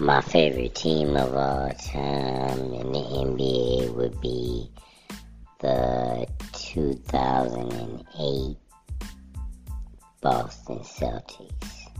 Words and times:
My 0.00 0.20
favorite 0.20 0.76
team 0.76 1.16
of 1.16 1.34
all 1.34 1.70
time 1.70 2.72
in 2.72 2.92
the 2.92 3.00
NBA 3.00 3.92
would 3.94 4.20
be 4.20 4.70
the 5.58 6.24
2008 6.52 8.56
Boston 10.20 10.78
Celtics. 10.78 11.90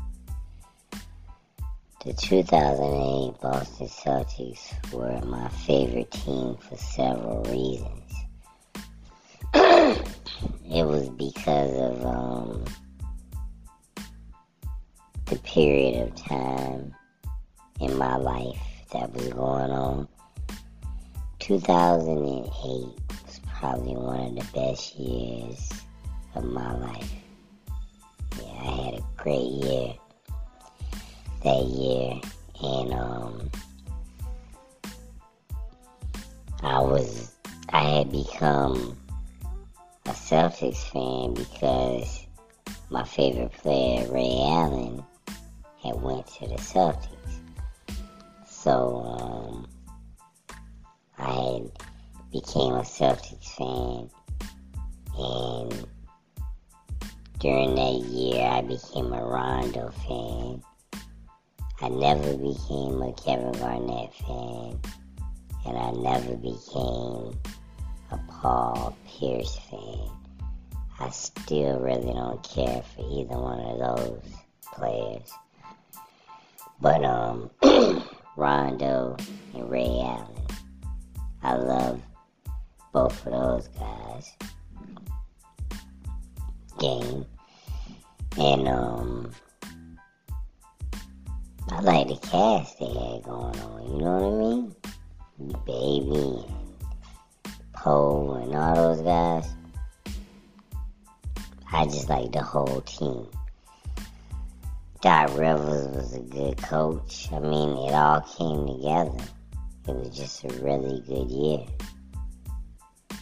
The 2.05 2.13
2008 2.13 3.41
Boston 3.41 3.89
Celtics 3.89 4.93
were 4.93 5.21
my 5.27 5.49
favorite 5.49 6.13
team 6.13 6.57
for 6.57 6.77
several 6.77 7.43
reasons. 7.47 8.13
it 10.71 10.87
was 10.87 11.09
because 11.09 11.73
of 11.73 12.07
um, 12.07 12.65
the 15.27 15.37
period 15.41 16.07
of 16.07 16.15
time 16.15 16.95
in 17.81 17.97
my 17.97 18.17
life 18.17 18.61
that 18.93 19.13
was 19.13 19.29
going 19.29 19.71
on. 19.71 20.09
2008 21.39 22.53
was 23.25 23.41
probably 23.47 23.95
one 23.95 24.21
of 24.21 24.35
the 24.35 24.47
best 24.53 24.97
years 24.97 25.71
of 26.35 26.45
my 26.45 26.75
life. 26.79 27.13
Yeah, 28.37 28.63
I 28.63 28.71
had 28.85 28.95
a 28.95 29.05
great 29.17 29.51
year 29.51 29.95
that 31.45 31.65
year, 31.65 32.21
and 32.63 32.93
um, 32.93 33.51
I 36.63 36.81
was 36.81 37.33
I 37.71 37.83
had 37.83 38.11
become 38.11 38.97
a 40.07 40.11
Celtics 40.11 40.91
fan 40.91 41.35
because 41.35 42.27
my 42.91 43.05
favorite 43.05 43.53
player, 43.53 44.11
Ray 44.11 44.39
Allen, 44.41 45.05
had 45.83 46.01
went 46.01 46.27
to 46.27 46.49
the 46.49 46.57
Celtics. 46.57 47.18
So 48.69 49.03
um, 49.19 49.67
I 51.17 51.63
became 52.31 52.75
a 52.75 52.83
Celtics 52.83 53.49
fan, 53.57 54.11
and 55.17 55.87
during 57.39 57.75
that 57.77 58.07
year, 58.11 58.45
I 58.45 58.61
became 58.61 59.11
a 59.15 59.25
Rondo 59.25 59.91
fan. 60.07 60.63
I 61.81 61.89
never 61.89 62.37
became 62.37 63.01
a 63.01 63.15
Kevin 63.15 63.53
Garnett 63.53 64.13
fan, 64.13 64.79
and 65.65 65.79
I 65.79 65.91
never 65.93 66.37
became 66.37 67.41
a 68.11 68.19
Paul 68.29 68.95
Pierce 69.07 69.59
fan. 69.71 70.11
I 71.01 71.09
still 71.09 71.81
really 71.81 72.13
don't 72.13 72.43
care 72.43 72.83
for 72.83 73.01
either 73.01 73.39
one 73.39 73.61
of 73.61 73.97
those 73.97 74.23
players. 74.75 75.33
But 76.83 77.03
um 77.03 77.51
Rondo 78.39 79.17
and 79.53 79.69
Ray 79.69 80.01
Allen. 80.01 80.47
I 81.43 81.57
love 81.57 82.01
both 82.93 83.27
of 83.27 83.33
those 83.33 83.69
guys. 83.77 84.33
Game. 86.79 87.27
And 88.39 88.69
um 88.69 89.33
I 91.71 91.81
like 91.81 92.07
the 92.07 92.17
cast 92.17 92.79
they 92.79 92.87
had 92.87 93.25
going 93.25 93.59
on, 93.59 93.93
you 93.93 93.99
know 93.99 94.19
what 94.19 94.33
I 94.33 94.39
mean? 94.39 94.75
Baby 95.67 96.45
and 96.47 97.73
Powe 97.75 98.41
and 98.41 98.55
all 98.55 98.75
those 98.77 99.01
guys. 99.01 99.53
I 101.73 101.87
just 101.87 102.09
like 102.09 102.31
the 102.31 102.43
whole 102.43 102.83
team. 102.83 103.27
Doc 105.01 105.39
Rivers 105.39 105.87
was 105.95 106.13
a 106.15 106.19
good 106.19 106.59
coach. 106.59 107.29
I 107.33 107.39
mean, 107.39 107.71
it 107.71 107.95
all 107.95 108.21
came 108.21 108.67
together. 108.67 109.33
It 109.87 109.95
was 109.95 110.17
just 110.17 110.43
a 110.43 110.49
really 110.61 111.01
good 111.07 111.31
year. 111.31 111.65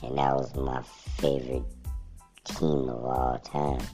And 0.03 0.17
that 0.17 0.35
was 0.35 0.57
my 0.57 0.83
favorite 1.21 1.65
team 2.45 2.89
of 2.89 3.05
all 3.05 3.39
time. 3.45 3.87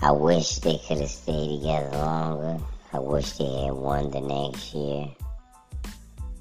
I 0.00 0.12
wish 0.12 0.58
they 0.58 0.78
could 0.78 0.98
have 0.98 1.10
stayed 1.10 1.58
together 1.58 1.96
longer. 1.96 2.62
I 2.92 3.00
wish 3.00 3.32
they 3.32 3.64
had 3.64 3.74
won 3.74 4.12
the 4.12 4.20
next 4.20 4.72
year. 4.74 5.08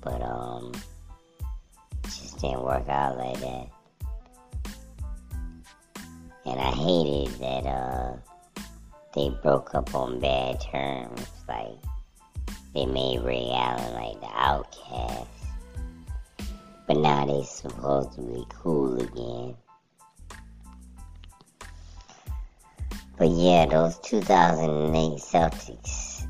But, 0.01 0.21
um, 0.21 0.71
it 2.03 2.09
just 2.11 2.39
didn't 2.39 2.63
work 2.63 2.87
out 2.87 3.17
like 3.17 3.39
that. 3.39 3.67
And 6.45 6.59
I 6.59 6.71
hated 6.71 7.39
that, 7.39 7.65
uh, 7.65 8.17
they 9.17 9.29
broke 9.41 9.73
up 9.73 9.95
on 9.95 10.19
bad 10.19 10.61
terms. 10.61 11.27
Like 11.47 11.77
they 12.73 12.85
made 12.85 13.21
Ray 13.21 13.49
Allen 13.51 13.93
like 13.93 14.21
the 14.21 14.29
outcast. 14.33 15.27
But 16.87 16.97
now 16.97 17.25
they 17.25 17.43
supposed 17.43 18.13
to 18.13 18.21
be 18.21 18.45
cool 18.49 19.01
again. 19.01 19.55
But 23.17 23.29
yeah, 23.29 23.65
those 23.65 23.97
2008 23.99 25.19
Celtics, 25.19 26.27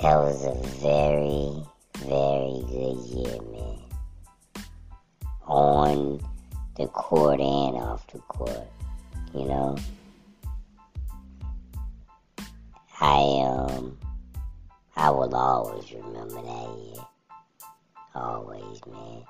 that 0.00 0.16
was 0.16 0.44
a 0.46 0.54
very, 0.78 1.62
very 1.98 2.64
good 2.66 2.96
year, 3.06 3.42
man. 3.52 4.64
On 5.46 6.20
the 6.76 6.86
court 6.86 7.40
and 7.40 7.76
off 7.76 8.06
the 8.06 8.18
court, 8.20 8.66
you 9.34 9.44
know? 9.44 9.76
I 13.00 13.44
um 13.46 13.96
I 14.96 15.10
will 15.10 15.32
always 15.34 15.92
remember 15.92 16.42
that 16.42 16.78
year. 16.78 17.04
Always, 18.14 18.80
man. 18.86 19.22